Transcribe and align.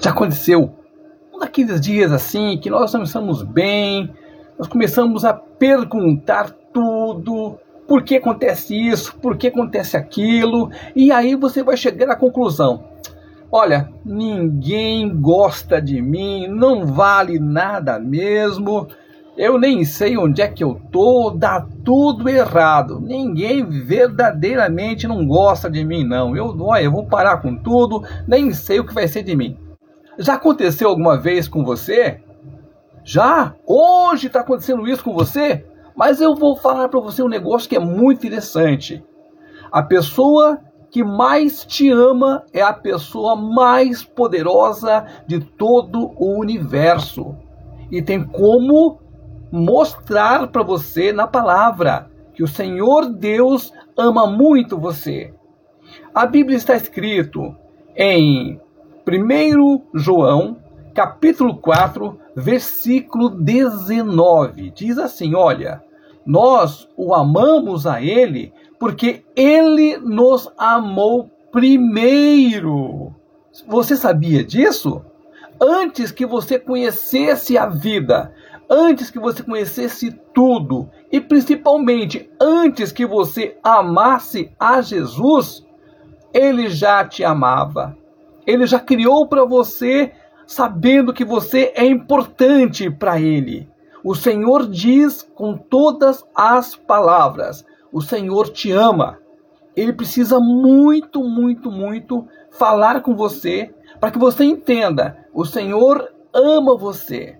Já 0.00 0.10
aconteceu 0.10 0.70
um 1.34 1.40
daqueles 1.40 1.80
dias 1.80 2.12
assim 2.12 2.56
que 2.56 2.70
nós 2.70 2.92
não 2.92 3.02
estamos 3.02 3.42
bem, 3.42 4.08
nós 4.56 4.68
começamos 4.68 5.24
a 5.24 5.34
perguntar 5.34 6.50
tudo, 6.72 7.58
por 7.86 8.04
que 8.04 8.16
acontece 8.16 8.76
isso, 8.76 9.16
por 9.16 9.36
que 9.36 9.48
acontece 9.48 9.96
aquilo, 9.96 10.70
e 10.94 11.10
aí 11.10 11.34
você 11.34 11.64
vai 11.64 11.76
chegar 11.76 12.10
à 12.10 12.16
conclusão: 12.16 12.84
olha, 13.50 13.88
ninguém 14.04 15.20
gosta 15.20 15.82
de 15.82 16.00
mim, 16.00 16.46
não 16.46 16.86
vale 16.86 17.40
nada 17.40 17.98
mesmo. 17.98 18.86
Eu 19.36 19.56
nem 19.56 19.84
sei 19.84 20.18
onde 20.18 20.42
é 20.42 20.48
que 20.48 20.64
eu 20.64 20.80
tô, 20.90 21.30
dá 21.30 21.64
tudo 21.84 22.28
errado. 22.28 23.00
Ninguém 23.00 23.64
verdadeiramente 23.64 25.06
não 25.06 25.24
gosta 25.24 25.70
de 25.70 25.84
mim, 25.84 26.02
não. 26.02 26.36
Eu, 26.36 26.56
olha, 26.60 26.82
eu 26.82 26.90
vou 26.90 27.06
parar 27.06 27.36
com 27.36 27.54
tudo, 27.54 28.02
nem 28.26 28.52
sei 28.52 28.80
o 28.80 28.84
que 28.84 28.92
vai 28.92 29.06
ser 29.06 29.22
de 29.22 29.36
mim. 29.36 29.56
Já 30.18 30.34
aconteceu 30.34 30.88
alguma 30.88 31.16
vez 31.16 31.46
com 31.46 31.64
você? 31.64 32.20
Já? 33.04 33.54
Hoje 33.64 34.26
está 34.26 34.40
acontecendo 34.40 34.86
isso 34.88 35.04
com 35.04 35.14
você? 35.14 35.64
Mas 35.94 36.20
eu 36.20 36.34
vou 36.34 36.56
falar 36.56 36.88
para 36.88 36.98
você 36.98 37.22
um 37.22 37.28
negócio 37.28 37.68
que 37.68 37.76
é 37.76 37.80
muito 37.80 38.26
interessante. 38.26 39.04
A 39.70 39.80
pessoa 39.80 40.58
que 40.90 41.04
mais 41.04 41.64
te 41.64 41.88
ama 41.90 42.44
é 42.52 42.62
a 42.62 42.72
pessoa 42.72 43.36
mais 43.36 44.02
poderosa 44.02 45.06
de 45.26 45.38
todo 45.38 46.12
o 46.16 46.38
universo. 46.38 47.36
E 47.90 48.02
tem 48.02 48.24
como 48.24 48.98
mostrar 49.52 50.48
para 50.48 50.64
você 50.64 51.12
na 51.12 51.26
palavra 51.26 52.10
que 52.34 52.42
o 52.42 52.48
Senhor 52.48 53.06
Deus 53.06 53.72
ama 53.96 54.26
muito 54.26 54.78
você. 54.78 55.32
A 56.12 56.26
Bíblia 56.26 56.56
está 56.56 56.74
escrito 56.74 57.54
em 57.96 58.60
1 59.14 59.82
João, 59.94 60.58
capítulo 60.94 61.56
4, 61.56 62.18
versículo 62.34 63.30
19. 63.30 64.70
Diz 64.70 64.98
assim: 64.98 65.34
Olha, 65.34 65.82
nós 66.26 66.88
o 66.96 67.14
amamos 67.14 67.86
a 67.86 68.02
Ele 68.02 68.52
porque 68.78 69.24
Ele 69.34 69.96
nos 69.96 70.50
amou 70.58 71.30
primeiro. 71.50 73.14
Você 73.66 73.96
sabia 73.96 74.44
disso? 74.44 75.02
Antes 75.60 76.12
que 76.12 76.26
você 76.26 76.58
conhecesse 76.58 77.58
a 77.58 77.66
vida, 77.66 78.32
antes 78.70 79.10
que 79.10 79.18
você 79.18 79.42
conhecesse 79.42 80.12
tudo 80.34 80.88
e 81.10 81.20
principalmente 81.20 82.30
antes 82.40 82.92
que 82.92 83.06
você 83.06 83.56
amasse 83.64 84.52
a 84.60 84.80
Jesus, 84.80 85.66
Ele 86.32 86.68
já 86.68 87.04
te 87.04 87.24
amava. 87.24 87.96
Ele 88.48 88.66
já 88.66 88.80
criou 88.80 89.28
para 89.28 89.44
você 89.44 90.10
sabendo 90.46 91.12
que 91.12 91.22
você 91.22 91.70
é 91.76 91.84
importante 91.84 92.90
para 92.90 93.20
Ele. 93.20 93.68
O 94.02 94.14
Senhor 94.14 94.66
diz 94.66 95.22
com 95.34 95.54
todas 95.54 96.24
as 96.34 96.74
palavras: 96.74 97.62
o 97.92 98.00
Senhor 98.00 98.48
te 98.48 98.72
ama. 98.72 99.18
Ele 99.76 99.92
precisa 99.92 100.40
muito, 100.40 101.22
muito, 101.22 101.70
muito 101.70 102.26
falar 102.50 103.02
com 103.02 103.14
você 103.14 103.74
para 104.00 104.10
que 104.10 104.18
você 104.18 104.44
entenda: 104.44 105.26
o 105.34 105.44
Senhor 105.44 106.10
ama 106.32 106.74
você. 106.74 107.36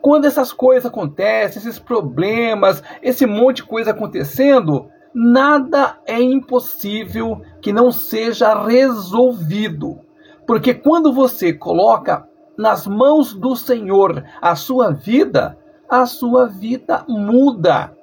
Quando 0.00 0.24
essas 0.24 0.50
coisas 0.50 0.86
acontecem, 0.86 1.60
esses 1.60 1.78
problemas, 1.78 2.82
esse 3.02 3.26
monte 3.26 3.56
de 3.56 3.64
coisa 3.64 3.90
acontecendo, 3.90 4.88
nada 5.14 5.98
é 6.06 6.18
impossível 6.22 7.42
que 7.60 7.70
não 7.70 7.92
seja 7.92 8.64
resolvido. 8.64 10.00
Porque 10.46 10.74
quando 10.74 11.12
você 11.12 11.52
coloca 11.52 12.28
nas 12.56 12.86
mãos 12.86 13.34
do 13.34 13.56
Senhor 13.56 14.24
a 14.40 14.54
sua 14.54 14.92
vida, 14.92 15.58
a 15.88 16.06
sua 16.06 16.46
vida 16.46 17.04
muda. 17.08 17.96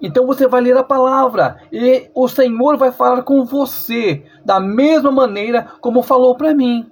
Então 0.00 0.26
você 0.26 0.48
vai 0.48 0.60
ler 0.60 0.76
a 0.76 0.82
palavra 0.82 1.58
e 1.70 2.10
o 2.14 2.26
Senhor 2.26 2.76
vai 2.76 2.90
falar 2.90 3.22
com 3.22 3.44
você 3.44 4.24
da 4.44 4.58
mesma 4.58 5.12
maneira 5.12 5.68
como 5.80 6.02
falou 6.02 6.36
para 6.36 6.54
mim. 6.54 6.90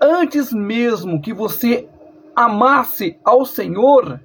Antes 0.00 0.52
mesmo 0.52 1.20
que 1.20 1.34
você 1.34 1.88
amasse 2.34 3.18
ao 3.24 3.44
Senhor, 3.44 4.20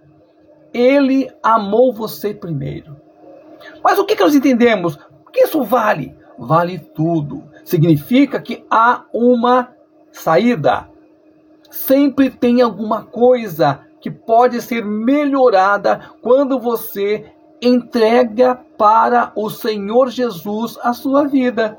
ele 0.73 1.29
amou 1.41 1.91
você 1.91 2.33
primeiro. 2.33 2.95
Mas 3.83 3.97
o 3.97 4.05
que, 4.05 4.15
que 4.15 4.23
nós 4.23 4.35
entendemos? 4.35 4.95
O 5.25 5.31
que 5.31 5.41
isso 5.41 5.63
vale? 5.63 6.15
Vale 6.37 6.77
tudo 6.77 7.43
significa 7.65 8.39
que 8.39 8.63
há 8.71 9.03
uma 9.11 9.73
saída. 10.11 10.87
Sempre 11.69 12.29
tem 12.29 12.61
alguma 12.61 13.03
coisa 13.03 13.81
que 13.99 14.09
pode 14.09 14.61
ser 14.61 14.85
melhorada 14.85 16.11
quando 16.21 16.57
você 16.59 17.25
entrega 17.61 18.55
para 18.77 19.33
o 19.35 19.49
Senhor 19.49 20.09
Jesus 20.09 20.77
a 20.81 20.93
sua 20.93 21.27
vida. 21.27 21.77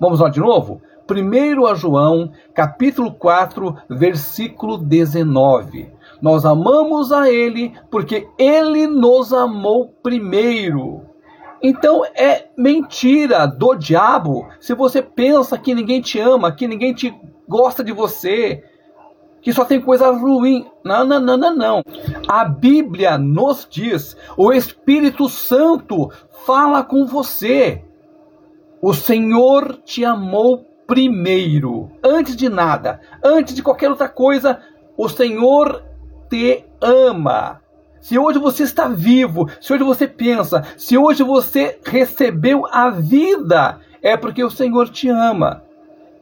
Vamos 0.00 0.20
lá 0.20 0.30
de 0.30 0.40
novo? 0.40 0.80
1 1.08 1.66
a 1.66 1.74
João, 1.74 2.30
capítulo 2.54 3.12
4, 3.12 3.76
versículo 3.90 4.78
19. 4.78 5.92
Nós 6.22 6.44
amamos 6.44 7.12
a 7.12 7.30
Ele 7.30 7.74
porque 7.90 8.28
Ele 8.38 8.86
nos 8.86 9.32
amou 9.32 9.88
primeiro. 10.02 11.09
Então 11.62 12.04
é 12.14 12.48
mentira 12.56 13.46
do 13.46 13.74
diabo 13.74 14.48
se 14.58 14.74
você 14.74 15.02
pensa 15.02 15.58
que 15.58 15.74
ninguém 15.74 16.00
te 16.00 16.18
ama, 16.18 16.52
que 16.52 16.66
ninguém 16.66 16.94
te 16.94 17.14
gosta 17.46 17.84
de 17.84 17.92
você, 17.92 18.64
que 19.42 19.52
só 19.52 19.64
tem 19.64 19.80
coisa 19.80 20.10
ruim. 20.10 20.66
Não, 20.84 21.04
não, 21.04 21.20
não, 21.20 21.36
não, 21.36 21.56
não. 21.56 21.82
A 22.28 22.44
Bíblia 22.44 23.18
nos 23.18 23.66
diz, 23.68 24.16
o 24.36 24.52
Espírito 24.52 25.28
Santo 25.28 26.10
fala 26.46 26.82
com 26.82 27.06
você. 27.06 27.84
O 28.80 28.94
Senhor 28.94 29.76
te 29.84 30.04
amou 30.04 30.64
primeiro, 30.86 31.90
antes 32.02 32.34
de 32.34 32.48
nada, 32.48 33.00
antes 33.22 33.54
de 33.54 33.62
qualquer 33.62 33.90
outra 33.90 34.08
coisa, 34.08 34.60
o 34.96 35.08
Senhor 35.08 35.84
te 36.28 36.64
ama. 36.80 37.59
Se 38.00 38.18
hoje 38.18 38.38
você 38.38 38.62
está 38.62 38.88
vivo, 38.88 39.48
se 39.60 39.72
hoje 39.72 39.84
você 39.84 40.08
pensa, 40.08 40.64
se 40.76 40.96
hoje 40.96 41.22
você 41.22 41.78
recebeu 41.84 42.66
a 42.70 42.88
vida, 42.90 43.78
é 44.02 44.16
porque 44.16 44.42
o 44.42 44.50
Senhor 44.50 44.88
te 44.88 45.08
ama. 45.08 45.62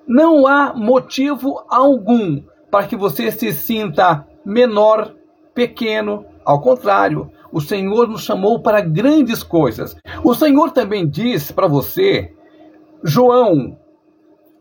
Não 0.06 0.47
há 0.47 0.75
motivo 0.75 1.65
algum 1.69 2.43
para 2.71 2.87
que 2.87 2.97
você 2.97 3.31
se 3.31 3.53
sinta 3.53 4.27
menor, 4.44 5.15
pequeno. 5.55 6.25
Ao 6.44 6.61
contrário, 6.61 7.31
o 7.53 7.61
Senhor 7.61 8.09
nos 8.09 8.22
chamou 8.22 8.60
para 8.60 8.81
grandes 8.81 9.43
coisas. 9.43 9.97
O 10.25 10.34
Senhor 10.34 10.72
também 10.72 11.09
diz 11.09 11.53
para 11.53 11.69
você, 11.69 12.33
João 13.05 13.77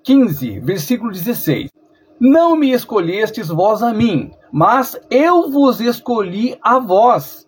15, 0.03 0.59
versículo 0.59 1.11
16: 1.11 1.72
Não 2.19 2.55
me 2.55 2.72
escolhestes 2.72 3.47
vós 3.47 3.83
a 3.83 3.94
mim, 3.94 4.31
mas 4.51 5.00
eu 5.09 5.51
vos 5.51 5.79
escolhi 5.79 6.57
a 6.61 6.79
vós, 6.79 7.47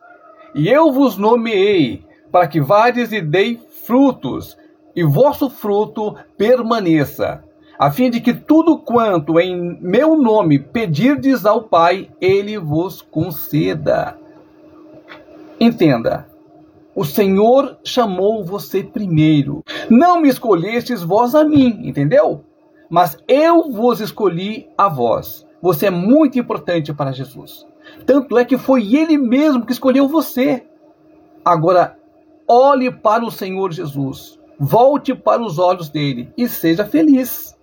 e 0.54 0.68
eu 0.68 0.92
vos 0.92 1.18
nomeei, 1.18 2.04
para 2.32 2.48
que 2.48 2.62
vades 2.62 3.12
e 3.12 3.22
dei 3.22 3.60
frutos, 3.84 4.58
e 4.96 5.04
vosso 5.04 5.50
fruto 5.50 6.16
permaneça, 6.38 7.44
a 7.80 7.90
fim 7.90 8.10
de 8.10 8.20
que 8.20 8.34
tudo 8.34 8.78
quanto 8.78 9.40
em 9.40 9.80
meu 9.82 10.18
nome 10.18 10.60
pedirdes 10.60 11.46
ao 11.46 11.64
Pai, 11.64 12.10
ele 12.20 12.58
vos 12.58 13.02
conceda. 13.02 14.18
Entenda, 15.60 16.28
o 16.94 17.06
Senhor 17.06 17.78
chamou 17.84 18.44
você 18.44 18.84
primeiro. 18.84 19.64
Não 19.90 20.20
me 20.20 20.28
escolhestes 20.28 21.02
vós 21.02 21.34
a 21.34 21.46
mim, 21.46 21.80
entendeu? 21.84 22.44
Mas 22.90 23.18
eu 23.28 23.70
vos 23.72 24.02
escolhi 24.02 24.68
a 24.78 24.88
vós. 24.90 25.46
Você 25.62 25.88
é 25.88 25.92
muito 25.92 26.40
importante 26.40 26.94
para 26.94 27.12
Jesus. 27.12 27.68
Tanto 28.06 28.38
é 28.38 28.46
que 28.46 28.58
foi 28.58 28.96
Ele 28.96 29.18
mesmo 29.18 29.66
que 29.66 29.72
escolheu 29.72 30.08
você. 30.08 30.66
Agora, 31.44 31.98
olhe 32.48 32.92
para 32.92 33.26
o 33.26 33.32
Senhor 33.32 33.72
Jesus. 33.72 34.40
Volte 34.60 35.14
para 35.14 35.42
os 35.42 35.60
olhos 35.60 35.90
dele 35.90 36.34
e 36.38 36.48
seja 36.48 36.86
feliz. 36.86 37.58